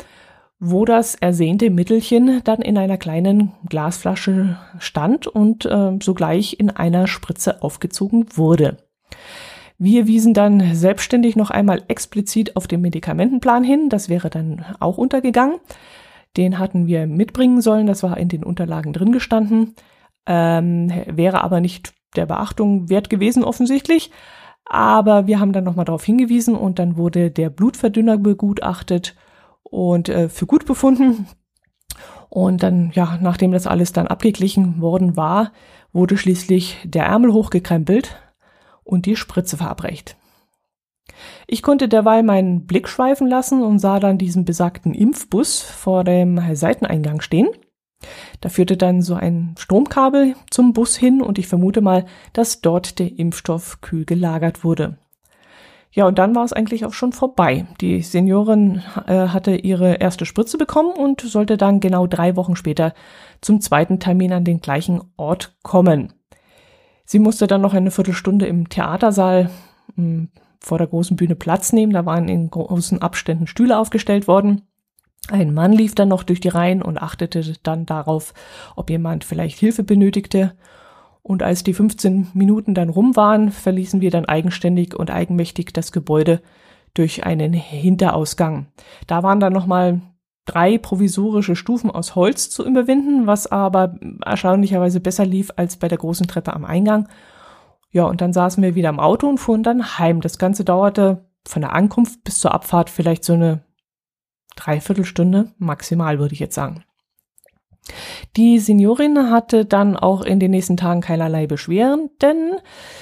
wo 0.61 0.85
das 0.85 1.14
ersehnte 1.14 1.71
Mittelchen 1.71 2.42
dann 2.45 2.61
in 2.61 2.76
einer 2.78 2.99
kleinen 2.99 3.52
Glasflasche 3.69 4.59
stand 4.78 5.26
und 5.26 5.64
äh, 5.64 5.97
sogleich 6.02 6.61
in 6.61 6.71
einer 6.71 7.07
Spritze 7.07 7.62
aufgezogen 7.62 8.26
wurde. 8.37 8.76
Wir 9.82 10.06
wiesen 10.06 10.34
dann 10.34 10.75
selbstständig 10.75 11.37
noch 11.37 11.49
einmal 11.49 11.82
explizit 11.88 12.54
auf 12.54 12.68
den 12.68 12.82
Medikamentenplan 12.82 13.64
hin. 13.64 13.88
Das 13.88 14.10
wäre 14.10 14.28
dann 14.28 14.62
auch 14.78 14.99
untergegangen. 14.99 15.58
Den 16.37 16.58
hatten 16.58 16.87
wir 16.87 17.06
mitbringen 17.06 17.62
sollen. 17.62 17.87
Das 17.87 18.02
war 18.02 18.18
in 18.18 18.28
den 18.28 18.44
Unterlagen 18.44 18.92
drin 18.92 19.10
gestanden. 19.10 19.75
Ähm, 20.26 20.92
wäre 21.06 21.42
aber 21.42 21.62
nicht 21.62 21.94
der 22.14 22.26
Beachtung 22.26 22.90
wert 22.90 23.08
gewesen 23.08 23.42
offensichtlich. 23.42 24.10
Aber 24.66 25.26
wir 25.26 25.40
haben 25.40 25.54
dann 25.54 25.64
nochmal 25.64 25.87
darauf 25.87 26.04
hingewiesen 26.04 26.56
und 26.56 26.78
dann 26.78 26.99
wurde 26.99 27.30
der 27.30 27.49
Blutverdünner 27.49 28.18
begutachtet 28.18 29.16
und 29.62 30.10
äh, 30.10 30.28
für 30.28 30.44
gut 30.44 30.66
befunden. 30.66 31.26
Und 32.28 32.62
dann, 32.62 32.90
ja, 32.92 33.18
nachdem 33.22 33.52
das 33.52 33.66
alles 33.66 33.94
dann 33.94 34.08
abgeglichen 34.08 34.82
worden 34.82 35.16
war, 35.16 35.52
wurde 35.90 36.18
schließlich 36.18 36.76
der 36.84 37.06
Ärmel 37.06 37.32
hochgekrempelt 37.32 38.14
und 38.90 39.06
die 39.06 39.16
Spritze 39.16 39.56
verabreicht. 39.56 40.16
Ich 41.47 41.62
konnte 41.62 41.88
derweil 41.88 42.23
meinen 42.23 42.66
Blick 42.66 42.88
schweifen 42.88 43.26
lassen 43.26 43.62
und 43.62 43.78
sah 43.78 44.00
dann 44.00 44.18
diesen 44.18 44.44
besagten 44.44 44.94
Impfbus 44.94 45.61
vor 45.61 46.04
dem 46.04 46.40
Seiteneingang 46.54 47.20
stehen. 47.20 47.49
Da 48.40 48.49
führte 48.49 48.76
dann 48.76 49.02
so 49.02 49.14
ein 49.14 49.54
Stromkabel 49.59 50.35
zum 50.50 50.73
Bus 50.73 50.97
hin 50.97 51.20
und 51.20 51.38
ich 51.38 51.49
vermute 51.49 51.82
mal, 51.82 52.06
dass 52.32 52.62
dort 52.62 52.99
der 52.99 53.18
Impfstoff 53.18 53.80
kühl 53.80 54.04
gelagert 54.04 54.64
wurde. 54.64 54.97
Ja, 55.92 56.06
und 56.06 56.18
dann 56.18 56.37
war 56.37 56.44
es 56.44 56.52
eigentlich 56.52 56.85
auch 56.85 56.92
schon 56.92 57.12
vorbei. 57.12 57.66
Die 57.80 58.00
Seniorin 58.02 58.82
äh, 59.06 59.28
hatte 59.28 59.56
ihre 59.56 59.94
erste 59.94 60.25
Spritze 60.25 60.56
bekommen 60.56 60.92
und 60.92 61.20
sollte 61.20 61.56
dann 61.56 61.80
genau 61.80 62.06
drei 62.06 62.37
Wochen 62.37 62.54
später 62.54 62.94
zum 63.40 63.61
zweiten 63.61 63.99
Termin 63.99 64.32
an 64.32 64.44
den 64.44 64.61
gleichen 64.61 65.02
Ort 65.16 65.56
kommen. 65.62 66.12
Sie 67.11 67.19
musste 67.19 67.49
dann 67.49 67.61
noch 67.61 67.75
eine 67.75 67.90
Viertelstunde 67.90 68.47
im 68.47 68.69
Theatersaal 68.69 69.50
hm, 69.97 70.29
vor 70.61 70.79
der 70.79 70.87
großen 70.87 71.17
Bühne 71.17 71.35
Platz 71.35 71.73
nehmen. 71.73 71.93
Da 71.93 72.07
waren 72.07 72.29
in 72.29 72.49
großen 72.49 73.02
Abständen 73.02 73.49
Stühle 73.49 73.81
aufgestellt 73.81 74.29
worden. 74.29 74.62
Ein 75.29 75.52
Mann 75.52 75.73
lief 75.73 75.97
dann 75.97 76.07
noch 76.07 76.23
durch 76.23 76.38
die 76.38 76.50
Reihen 76.50 76.83
und 76.83 77.02
achtete 77.02 77.55
dann 77.64 77.85
darauf, 77.85 78.33
ob 78.76 78.90
jemand 78.90 79.25
vielleicht 79.25 79.59
Hilfe 79.59 79.83
benötigte. 79.83 80.52
Und 81.23 81.43
als 81.43 81.64
die 81.64 81.75
15 81.75 82.29
Minuten 82.33 82.75
dann 82.75 82.90
rum 82.90 83.17
waren, 83.17 83.50
verließen 83.50 84.00
wir 84.00 84.12
dann 84.12 84.26
eigenständig 84.26 84.95
und 84.95 85.11
eigenmächtig 85.11 85.73
das 85.73 85.90
Gebäude 85.90 86.40
durch 86.95 87.26
einen 87.26 87.52
Hinterausgang. 87.52 88.69
Da 89.09 89.25
waren 89.25 89.40
dann 89.40 89.52
nochmal 89.52 90.00
drei 90.50 90.78
provisorische 90.78 91.54
Stufen 91.54 91.90
aus 91.90 92.14
Holz 92.14 92.50
zu 92.50 92.66
überwinden, 92.66 93.26
was 93.26 93.50
aber 93.50 93.95
erstaunlicherweise 94.25 95.00
besser 95.00 95.25
lief 95.25 95.50
als 95.57 95.76
bei 95.76 95.88
der 95.88 95.99
großen 95.99 96.26
Treppe 96.26 96.52
am 96.54 96.64
Eingang. 96.64 97.09
Ja, 97.92 98.04
und 98.04 98.21
dann 98.21 98.33
saßen 98.33 98.62
wir 98.62 98.75
wieder 98.75 98.88
im 98.88 99.00
Auto 99.00 99.28
und 99.28 99.38
fuhren 99.38 99.62
dann 99.62 99.99
heim. 99.99 100.21
Das 100.21 100.38
Ganze 100.38 100.64
dauerte 100.64 101.26
von 101.47 101.62
der 101.62 101.73
Ankunft 101.73 102.25
bis 102.25 102.38
zur 102.38 102.52
Abfahrt 102.52 102.90
vielleicht 102.90 103.25
so 103.25 103.33
eine 103.33 103.64
Dreiviertelstunde 104.57 105.52
maximal, 105.59 106.19
würde 106.19 106.35
ich 106.35 106.40
jetzt 106.40 106.54
sagen. 106.54 106.85
Die 108.37 108.59
Seniorin 108.59 109.30
hatte 109.30 109.64
dann 109.64 109.97
auch 109.97 110.23
in 110.23 110.38
den 110.38 110.50
nächsten 110.50 110.76
Tagen 110.76 111.00
keinerlei 111.00 111.47
Beschwerden, 111.47 112.11
denn 112.21 112.52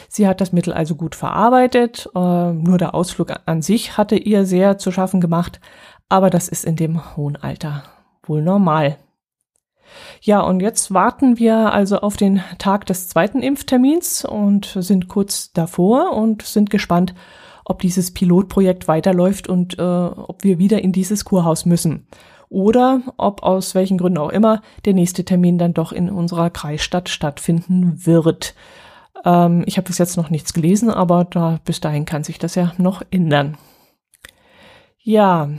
sie 0.08 0.26
hat 0.26 0.40
das 0.40 0.52
Mittel 0.52 0.72
also 0.72 0.94
gut 0.94 1.14
verarbeitet. 1.14 2.08
Äh, 2.14 2.52
nur 2.52 2.78
der 2.78 2.94
Ausflug 2.94 3.32
an 3.44 3.60
sich 3.60 3.96
hatte 3.98 4.16
ihr 4.16 4.46
sehr 4.46 4.78
zu 4.78 4.90
schaffen 4.92 5.20
gemacht, 5.20 5.60
aber 6.08 6.30
das 6.30 6.48
ist 6.48 6.64
in 6.64 6.76
dem 6.76 7.16
hohen 7.16 7.36
Alter 7.36 7.84
wohl 8.22 8.42
normal. 8.42 8.98
Ja, 10.20 10.40
und 10.40 10.60
jetzt 10.60 10.92
warten 10.92 11.38
wir 11.38 11.72
also 11.72 12.00
auf 12.00 12.16
den 12.16 12.42
Tag 12.58 12.86
des 12.86 13.08
zweiten 13.08 13.42
Impftermins 13.42 14.24
und 14.24 14.76
sind 14.78 15.08
kurz 15.08 15.52
davor 15.52 16.12
und 16.12 16.42
sind 16.42 16.70
gespannt, 16.70 17.14
ob 17.64 17.80
dieses 17.80 18.12
Pilotprojekt 18.12 18.88
weiterläuft 18.88 19.48
und 19.48 19.78
äh, 19.78 19.82
ob 19.82 20.44
wir 20.44 20.58
wieder 20.58 20.82
in 20.82 20.92
dieses 20.92 21.24
Kurhaus 21.24 21.66
müssen. 21.66 22.06
Oder 22.48 23.02
ob 23.18 23.42
aus 23.42 23.74
welchen 23.74 23.98
Gründen 23.98 24.18
auch 24.18 24.30
immer 24.30 24.62
der 24.86 24.94
nächste 24.94 25.24
Termin 25.24 25.58
dann 25.58 25.74
doch 25.74 25.92
in 25.92 26.08
unserer 26.08 26.48
Kreisstadt 26.48 27.10
stattfinden 27.10 28.06
wird. 28.06 28.54
Ähm, 29.24 29.64
ich 29.66 29.76
habe 29.76 29.86
bis 29.86 29.98
jetzt 29.98 30.16
noch 30.16 30.30
nichts 30.30 30.54
gelesen, 30.54 30.90
aber 30.90 31.24
da 31.24 31.60
bis 31.64 31.80
dahin 31.80 32.06
kann 32.06 32.24
sich 32.24 32.38
das 32.38 32.54
ja 32.54 32.72
noch 32.78 33.02
ändern. 33.10 33.58
Ja, 35.02 35.50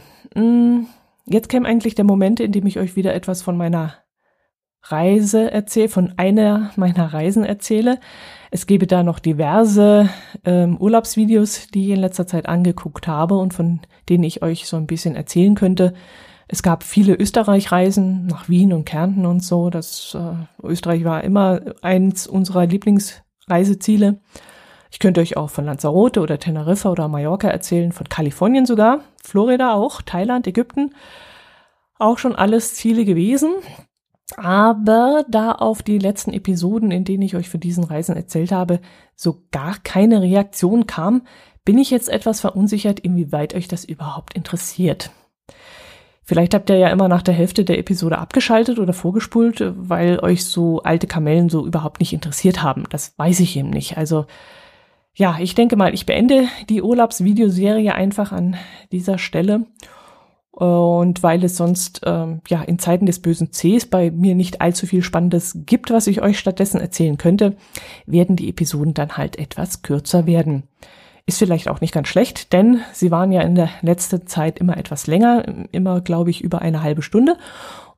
jetzt 1.26 1.50
käme 1.50 1.68
eigentlich 1.68 1.96
der 1.96 2.06
Moment, 2.06 2.40
in 2.40 2.52
dem 2.52 2.66
ich 2.66 2.80
euch 2.80 2.96
wieder 2.96 3.14
etwas 3.14 3.42
von 3.42 3.58
meiner 3.58 3.94
Reise 4.84 5.52
erzähle, 5.52 5.90
von 5.90 6.14
einer 6.18 6.72
meiner 6.76 7.14
Reisen 7.14 7.44
erzähle. 7.44 8.00
Es 8.52 8.66
gebe 8.66 8.88
da 8.88 9.04
noch 9.04 9.20
diverse 9.20 10.10
ähm, 10.46 10.78
Urlaubsvideos, 10.78 11.68
die 11.68 11.86
ich 11.86 11.92
in 11.92 12.00
letzter 12.00 12.28
Zeit 12.28 12.48
angeguckt 12.48 13.08
habe 13.08 13.38
und 13.38 13.54
von 13.54 13.82
denen 14.08 14.24
ich 14.24 14.42
euch 14.42 14.68
so 14.68 14.78
ein 14.78 14.88
bisschen 14.88 15.16
erzählen 15.16 15.56
könnte. 15.56 15.94
Es 16.48 16.64
gab 16.64 16.84
viele 16.84 17.14
Österreich-Reisen 17.14 18.26
nach 18.26 18.50
Wien 18.50 18.74
und 18.74 18.86
Kärnten 18.86 19.26
und 19.26 19.44
so. 19.44 19.70
Das 19.70 20.18
äh, 20.18 20.66
Österreich 20.66 21.04
war 21.04 21.24
immer 21.24 21.62
eins 21.82 22.26
unserer 22.26 22.66
Lieblingsreiseziele. 22.66 24.20
Ich 24.92 25.00
könnte 25.00 25.22
euch 25.22 25.38
auch 25.38 25.50
von 25.50 25.66
Lanzarote 25.66 26.22
oder 26.22 26.40
Teneriffa 26.40 26.90
oder 26.90 27.08
Mallorca 27.08 27.48
erzählen, 27.48 27.92
von 27.92 28.10
Kalifornien 28.10 28.66
sogar, 28.66 29.02
Florida 29.24 29.74
auch, 29.74 30.02
Thailand, 30.02 30.48
Ägypten. 30.48 30.96
Auch 31.98 32.18
schon 32.18 32.36
alles 32.36 32.74
Ziele 32.74 33.06
gewesen. 33.06 33.52
Aber 34.38 35.26
da 35.28 35.52
auf 35.52 35.82
die 35.82 35.98
letzten 35.98 36.34
Episoden, 36.34 36.92
in 36.92 37.04
denen 37.04 37.24
ich 37.24 37.36
euch 37.36 37.50
für 37.50 37.58
diesen 37.58 37.84
Reisen 37.84 38.16
erzählt 38.16 38.52
habe, 38.52 38.80
so 39.16 39.44
gar 39.52 39.78
keine 39.84 40.22
Reaktion 40.22 40.88
kam, 40.88 41.24
bin 41.66 41.78
ich 41.78 41.92
jetzt 41.92 42.10
etwas 42.10 42.40
verunsichert, 42.40 43.00
inwieweit 43.00 43.54
euch 43.54 43.68
das 43.68 43.86
überhaupt 43.86 44.34
interessiert. 44.36 45.12
Vielleicht 46.24 46.54
habt 46.54 46.70
ihr 46.70 46.78
ja 46.78 46.90
immer 46.90 47.08
nach 47.08 47.24
der 47.24 47.34
Hälfte 47.34 47.66
der 47.66 47.80
Episode 47.80 48.20
abgeschaltet 48.20 48.78
oder 48.78 48.94
vorgespult, 48.94 49.74
weil 49.76 50.20
euch 50.20 50.46
so 50.46 50.82
alte 50.84 51.08
Kamellen 51.08 51.50
so 51.50 51.66
überhaupt 51.66 52.00
nicht 52.00 52.14
interessiert 52.14 52.62
haben. 52.62 52.84
Das 52.92 53.18
weiß 53.18 53.40
ich 53.40 53.58
eben 53.58 53.72
nicht. 53.72 53.98
Also 53.98 54.28
ja, 55.20 55.36
ich 55.38 55.54
denke 55.54 55.76
mal, 55.76 55.94
ich 55.94 56.06
beende 56.06 56.48
die 56.70 56.82
Urlaubsvideoserie 56.82 57.94
einfach 57.94 58.32
an 58.32 58.56
dieser 58.94 59.18
Stelle 59.18 59.66
und 60.52 61.22
weil 61.22 61.44
es 61.44 61.58
sonst 61.58 62.02
ähm, 62.06 62.40
ja 62.48 62.62
in 62.62 62.80
Zeiten 62.80 63.06
des 63.06 63.22
bösen 63.22 63.52
Cs 63.52 63.86
bei 63.88 64.12
mir 64.12 64.34
nicht 64.34 64.62
allzu 64.62 64.88
viel 64.88 65.04
Spannendes 65.04 65.58
gibt, 65.66 65.92
was 65.92 66.08
ich 66.08 66.22
euch 66.22 66.40
stattdessen 66.40 66.80
erzählen 66.80 67.18
könnte, 67.18 67.58
werden 68.06 68.38
die 68.38 68.48
Episoden 68.48 68.94
dann 68.94 69.18
halt 69.18 69.38
etwas 69.38 69.82
kürzer 69.82 70.26
werden. 70.26 70.64
Ist 71.26 71.40
vielleicht 71.40 71.68
auch 71.68 71.82
nicht 71.82 71.94
ganz 71.94 72.08
schlecht, 72.08 72.54
denn 72.54 72.80
sie 72.94 73.12
waren 73.12 73.34
ja 73.34 73.42
in 73.42 73.56
der 73.56 73.70
letzten 73.82 74.26
Zeit 74.26 74.58
immer 74.58 74.78
etwas 74.78 75.06
länger, 75.06 75.44
immer 75.74 76.00
glaube 76.00 76.30
ich 76.30 76.42
über 76.42 76.62
eine 76.62 76.82
halbe 76.82 77.02
Stunde. 77.02 77.36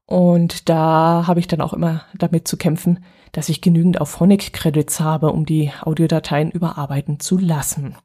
Und 0.07 0.69
da 0.69 1.25
habe 1.27 1.39
ich 1.39 1.47
dann 1.47 1.61
auch 1.61 1.73
immer 1.73 2.01
damit 2.17 2.47
zu 2.47 2.57
kämpfen, 2.57 2.99
dass 3.31 3.49
ich 3.49 3.61
genügend 3.61 4.01
auf 4.01 4.09
Phonic 4.09 4.53
Credits 4.53 4.99
habe, 4.99 5.31
um 5.31 5.45
die 5.45 5.71
Audiodateien 5.81 6.51
überarbeiten 6.51 7.19
zu 7.19 7.37
lassen. 7.37 7.95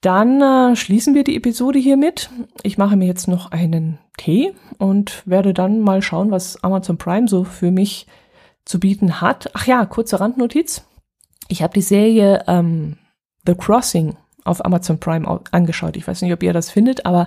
Dann 0.00 0.40
äh, 0.40 0.76
schließen 0.76 1.14
wir 1.14 1.24
die 1.24 1.36
Episode 1.36 1.78
hiermit. 1.78 2.30
Ich 2.62 2.78
mache 2.78 2.96
mir 2.96 3.06
jetzt 3.06 3.28
noch 3.28 3.50
einen 3.50 3.98
Tee 4.16 4.52
und 4.78 5.22
werde 5.26 5.54
dann 5.54 5.80
mal 5.80 6.02
schauen, 6.02 6.30
was 6.30 6.62
Amazon 6.62 6.98
Prime 6.98 7.28
so 7.28 7.44
für 7.44 7.70
mich 7.70 8.06
zu 8.64 8.78
bieten 8.78 9.20
hat. 9.20 9.50
Ach 9.54 9.66
ja, 9.66 9.84
kurze 9.86 10.20
Randnotiz. 10.20 10.84
Ich 11.48 11.62
habe 11.62 11.74
die 11.74 11.82
Serie 11.82 12.44
ähm, 12.46 12.98
The 13.46 13.54
Crossing 13.54 14.16
auf 14.44 14.64
Amazon 14.64 15.00
Prime 15.00 15.40
angeschaut. 15.50 15.96
Ich 15.96 16.06
weiß 16.06 16.22
nicht, 16.22 16.32
ob 16.32 16.42
ihr 16.42 16.52
das 16.52 16.70
findet, 16.70 17.04
aber 17.06 17.26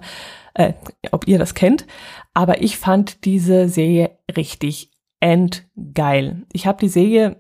äh, 0.53 0.74
ob 1.12 1.27
ihr 1.27 1.38
das 1.39 1.53
kennt. 1.53 1.86
Aber 2.33 2.62
ich 2.62 2.77
fand 2.77 3.25
diese 3.25 3.67
Serie 3.67 4.12
richtig 4.36 4.88
endgeil. 5.19 6.45
Ich 6.53 6.67
habe 6.67 6.79
die 6.79 6.89
Serie 6.89 7.38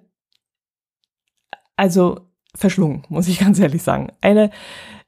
also 1.75 2.19
verschlungen, 2.55 3.03
muss 3.09 3.27
ich 3.27 3.39
ganz 3.39 3.59
ehrlich 3.59 3.83
sagen. 3.83 4.11
Eine 4.21 4.51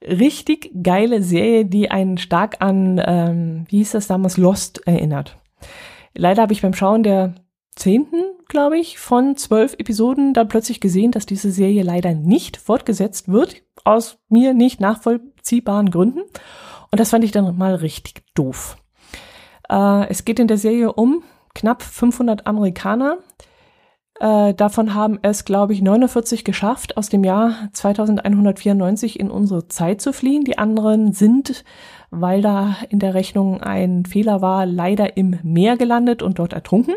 richtig 0.02 0.70
geile 0.82 1.22
Serie, 1.22 1.66
die 1.66 1.90
einen 1.90 2.18
stark 2.18 2.56
an, 2.60 3.00
ähm, 3.04 3.66
wie 3.68 3.78
hieß 3.78 3.92
das 3.92 4.06
damals, 4.06 4.36
Lost 4.36 4.86
erinnert. 4.86 5.38
Leider 6.14 6.42
habe 6.42 6.52
ich 6.52 6.62
beim 6.62 6.74
Schauen 6.74 7.02
der 7.02 7.34
zehnten, 7.74 8.16
glaube 8.48 8.78
ich, 8.78 8.98
von 8.98 9.36
zwölf 9.36 9.74
Episoden 9.74 10.34
dann 10.34 10.48
plötzlich 10.48 10.80
gesehen, 10.80 11.10
dass 11.10 11.24
diese 11.24 11.50
Serie 11.50 11.82
leider 11.82 12.14
nicht 12.14 12.56
fortgesetzt 12.56 13.28
wird, 13.28 13.62
aus 13.84 14.18
mir 14.28 14.52
nicht 14.52 14.80
nachvollziehbaren 14.80 15.90
Gründen. 15.90 16.20
Und 16.90 17.00
das 17.00 17.10
fand 17.10 17.24
ich 17.24 17.32
dann 17.32 17.56
mal 17.56 17.74
richtig 17.74 18.22
doof. 18.34 18.76
Äh, 19.70 20.08
es 20.08 20.24
geht 20.24 20.38
in 20.38 20.48
der 20.48 20.58
Serie 20.58 20.92
um 20.92 21.22
knapp 21.54 21.82
500 21.82 22.46
Amerikaner, 22.46 23.18
äh, 24.22 24.54
davon 24.54 24.94
haben 24.94 25.18
es, 25.22 25.44
glaube 25.44 25.72
ich, 25.72 25.82
49 25.82 26.44
geschafft, 26.44 26.96
aus 26.96 27.08
dem 27.08 27.24
Jahr 27.24 27.68
2194 27.72 29.18
in 29.18 29.32
unsere 29.32 29.66
Zeit 29.66 30.00
zu 30.00 30.12
fliehen. 30.12 30.44
Die 30.44 30.58
anderen 30.58 31.12
sind, 31.12 31.64
weil 32.10 32.40
da 32.40 32.76
in 32.88 33.00
der 33.00 33.14
Rechnung 33.14 33.60
ein 33.60 34.04
Fehler 34.04 34.40
war, 34.40 34.64
leider 34.64 35.16
im 35.16 35.38
Meer 35.42 35.76
gelandet 35.76 36.22
und 36.22 36.38
dort 36.38 36.52
ertrunken. 36.52 36.94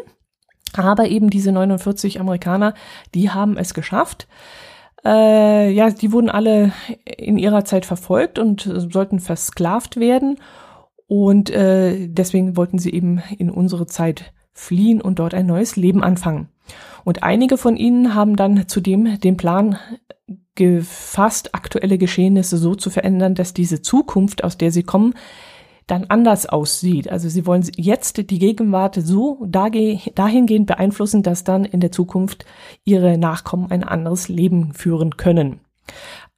Aber 0.77 1.07
eben 1.07 1.31
diese 1.31 1.51
49 1.51 2.19
Amerikaner, 2.19 2.75
die 3.15 3.31
haben 3.31 3.57
es 3.57 3.73
geschafft. 3.73 4.27
Äh, 5.03 5.71
ja, 5.71 5.89
die 5.89 6.11
wurden 6.11 6.29
alle 6.29 6.73
in 7.05 7.39
ihrer 7.39 7.65
Zeit 7.65 7.87
verfolgt 7.87 8.37
und 8.37 8.69
sollten 8.91 9.19
versklavt 9.19 9.97
werden. 9.97 10.37
Und 11.07 11.49
äh, 11.49 12.07
deswegen 12.07 12.55
wollten 12.55 12.77
sie 12.77 12.93
eben 12.93 13.23
in 13.37 13.49
unsere 13.49 13.87
Zeit 13.87 14.33
fliehen 14.55 15.01
und 15.01 15.19
dort 15.19 15.35
ein 15.35 15.45
neues 15.45 15.75
Leben 15.75 16.03
anfangen. 16.03 16.49
Und 17.03 17.21
einige 17.21 17.57
von 17.57 17.77
ihnen 17.77 18.15
haben 18.15 18.35
dann 18.35 18.67
zudem 18.67 19.19
den 19.19 19.37
Plan 19.37 19.77
gefasst, 20.55 21.53
aktuelle 21.53 21.99
Geschehnisse 21.99 22.57
so 22.57 22.73
zu 22.73 22.89
verändern, 22.89 23.35
dass 23.35 23.53
diese 23.53 23.81
Zukunft, 23.81 24.43
aus 24.43 24.57
der 24.57 24.71
sie 24.71 24.83
kommen, 24.83 25.13
dann 25.85 26.05
anders 26.05 26.47
aussieht. 26.47 27.11
Also 27.11 27.29
sie 27.29 27.45
wollen 27.45 27.69
jetzt 27.75 28.29
die 28.31 28.39
Gegenwart 28.39 28.95
so 28.95 29.45
dahingehend 29.45 30.65
beeinflussen, 30.65 31.21
dass 31.21 31.43
dann 31.43 31.65
in 31.65 31.79
der 31.79 31.91
Zukunft 31.91 32.45
ihre 32.85 33.17
Nachkommen 33.19 33.69
ein 33.69 33.83
anderes 33.83 34.27
Leben 34.27 34.73
führen 34.73 35.17
können. 35.17 35.59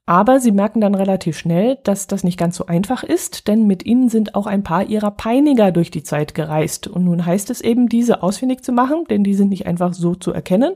Aber 0.08 0.40
sie 0.40 0.54
merken 0.54 0.80
dann 0.80 0.96
relativ 0.96 1.38
schnell, 1.38 1.80
dass 1.84 2.08
das 2.08 2.24
nicht 2.24 2.40
ganz 2.40 2.56
so 2.56 2.66
einfach 2.66 3.04
ist, 3.04 3.50
denn 3.50 3.68
mit 3.68 3.86
ihnen 3.86 4.08
sind 4.08 4.36
auch 4.36 4.48
ein 4.48 4.64
paar 4.64 4.86
ihrer 4.86 5.12
Peiniger 5.12 5.74
durch 5.74 5.92
die 5.92 6.02
Zeit 6.02 6.34
gereist. 6.34 6.88
Und 6.88 7.04
nun 7.04 7.26
heißt 7.26 7.50
es 7.50 7.60
eben, 7.60 7.90
diese 7.90 8.24
ausfindig 8.24 8.64
zu 8.64 8.72
machen, 8.72 9.04
denn 9.10 9.26
die 9.26 9.34
sind 9.36 9.50
nicht 9.50 9.68
einfach 9.68 9.94
so 9.94 10.16
zu 10.16 10.32
erkennen 10.32 10.76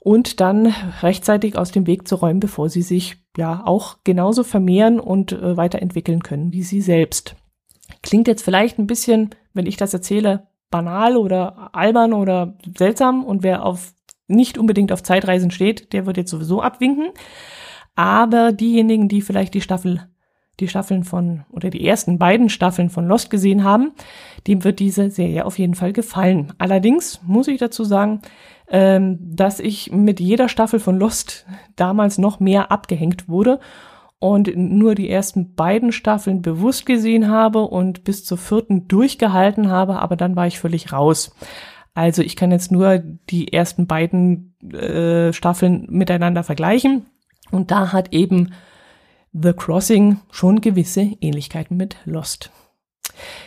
und 0.00 0.40
dann 0.40 0.72
rechtzeitig 1.02 1.58
aus 1.58 1.72
dem 1.72 1.86
Weg 1.86 2.08
zu 2.08 2.14
räumen, 2.14 2.40
bevor 2.40 2.70
sie 2.70 2.80
sich 2.80 3.18
ja 3.36 3.62
auch 3.66 3.98
genauso 4.02 4.44
vermehren 4.44 4.98
und 4.98 5.32
äh, 5.32 5.58
weiterentwickeln 5.58 6.22
können 6.22 6.52
wie 6.54 6.62
sie 6.62 6.80
selbst. 6.80 7.36
Klingt 8.02 8.28
jetzt 8.28 8.42
vielleicht 8.42 8.78
ein 8.78 8.86
bisschen, 8.86 9.30
wenn 9.52 9.66
ich 9.66 9.76
das 9.76 9.92
erzähle, 9.92 10.46
banal 10.70 11.18
oder 11.18 11.68
albern 11.74 12.14
oder 12.14 12.56
seltsam 12.76 13.24
und 13.24 13.42
wer 13.42 13.64
auf 13.64 13.92
nicht 14.26 14.56
unbedingt 14.56 14.90
auf 14.90 15.02
Zeitreisen 15.02 15.50
steht, 15.50 15.92
der 15.92 16.06
wird 16.06 16.16
jetzt 16.16 16.30
sowieso 16.30 16.62
abwinken. 16.62 17.10
Aber 17.94 18.52
diejenigen, 18.52 19.08
die 19.08 19.22
vielleicht 19.22 19.54
die 19.54 19.60
Staffel, 19.60 20.08
die 20.60 20.68
Staffeln 20.68 21.04
von, 21.04 21.44
oder 21.50 21.70
die 21.70 21.86
ersten 21.86 22.18
beiden 22.18 22.48
Staffeln 22.48 22.90
von 22.90 23.06
Lost 23.06 23.30
gesehen 23.30 23.64
haben, 23.64 23.92
dem 24.46 24.64
wird 24.64 24.78
diese 24.78 25.10
Serie 25.10 25.44
auf 25.44 25.58
jeden 25.58 25.74
Fall 25.74 25.92
gefallen. 25.92 26.52
Allerdings 26.58 27.20
muss 27.24 27.48
ich 27.48 27.58
dazu 27.58 27.84
sagen, 27.84 28.20
ähm, 28.68 29.18
dass 29.20 29.60
ich 29.60 29.92
mit 29.92 30.20
jeder 30.20 30.48
Staffel 30.48 30.80
von 30.80 30.98
Lost 30.98 31.46
damals 31.76 32.18
noch 32.18 32.40
mehr 32.40 32.70
abgehängt 32.70 33.28
wurde 33.28 33.60
und 34.18 34.56
nur 34.56 34.94
die 34.94 35.10
ersten 35.10 35.54
beiden 35.54 35.92
Staffeln 35.92 36.40
bewusst 36.40 36.86
gesehen 36.86 37.28
habe 37.28 37.62
und 37.62 38.04
bis 38.04 38.24
zur 38.24 38.38
vierten 38.38 38.88
durchgehalten 38.88 39.70
habe, 39.70 40.00
aber 40.00 40.16
dann 40.16 40.34
war 40.34 40.46
ich 40.46 40.58
völlig 40.58 40.92
raus. 40.92 41.34
Also 41.92 42.22
ich 42.22 42.34
kann 42.34 42.50
jetzt 42.50 42.72
nur 42.72 42.98
die 42.98 43.52
ersten 43.52 43.86
beiden 43.86 44.54
äh, 44.72 45.32
Staffeln 45.32 45.86
miteinander 45.90 46.42
vergleichen 46.42 47.06
und 47.54 47.70
da 47.70 47.92
hat 47.92 48.12
eben 48.12 48.52
The 49.32 49.52
Crossing 49.52 50.20
schon 50.30 50.60
gewisse 50.60 51.00
Ähnlichkeiten 51.20 51.76
mit 51.76 51.96
Lost. 52.04 52.50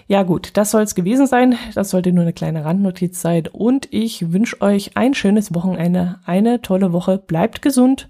Ja 0.08 0.24
gut, 0.24 0.52
das 0.56 0.72
soll 0.72 0.84
es 0.84 0.96
gewesen 0.96 1.28
sein. 1.28 1.58
Das 1.76 1.90
sollte 1.90 2.12
nur 2.12 2.24
eine 2.24 2.34
kleine 2.34 2.66
Randnotiz 2.66 3.22
sein. 3.22 3.48
Und 3.52 3.88
ich 3.92 4.32
wünsche 4.32 4.62
euch 4.62 4.96
ein 4.96 5.14
schönes 5.14 5.54
Wochenende, 5.54 6.20
eine 6.26 6.62
tolle 6.62 6.94
Woche. 6.94 7.18
Bleibt 7.18 7.62
gesund. 7.62 8.08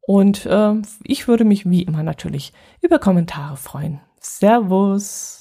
Und 0.00 0.46
äh, 0.46 0.74
ich 1.04 1.28
würde 1.28 1.44
mich 1.44 1.68
wie 1.70 1.82
immer 1.82 2.02
natürlich 2.02 2.52
über 2.80 2.98
Kommentare 2.98 3.56
freuen. 3.56 4.00
Servus. 4.20 5.39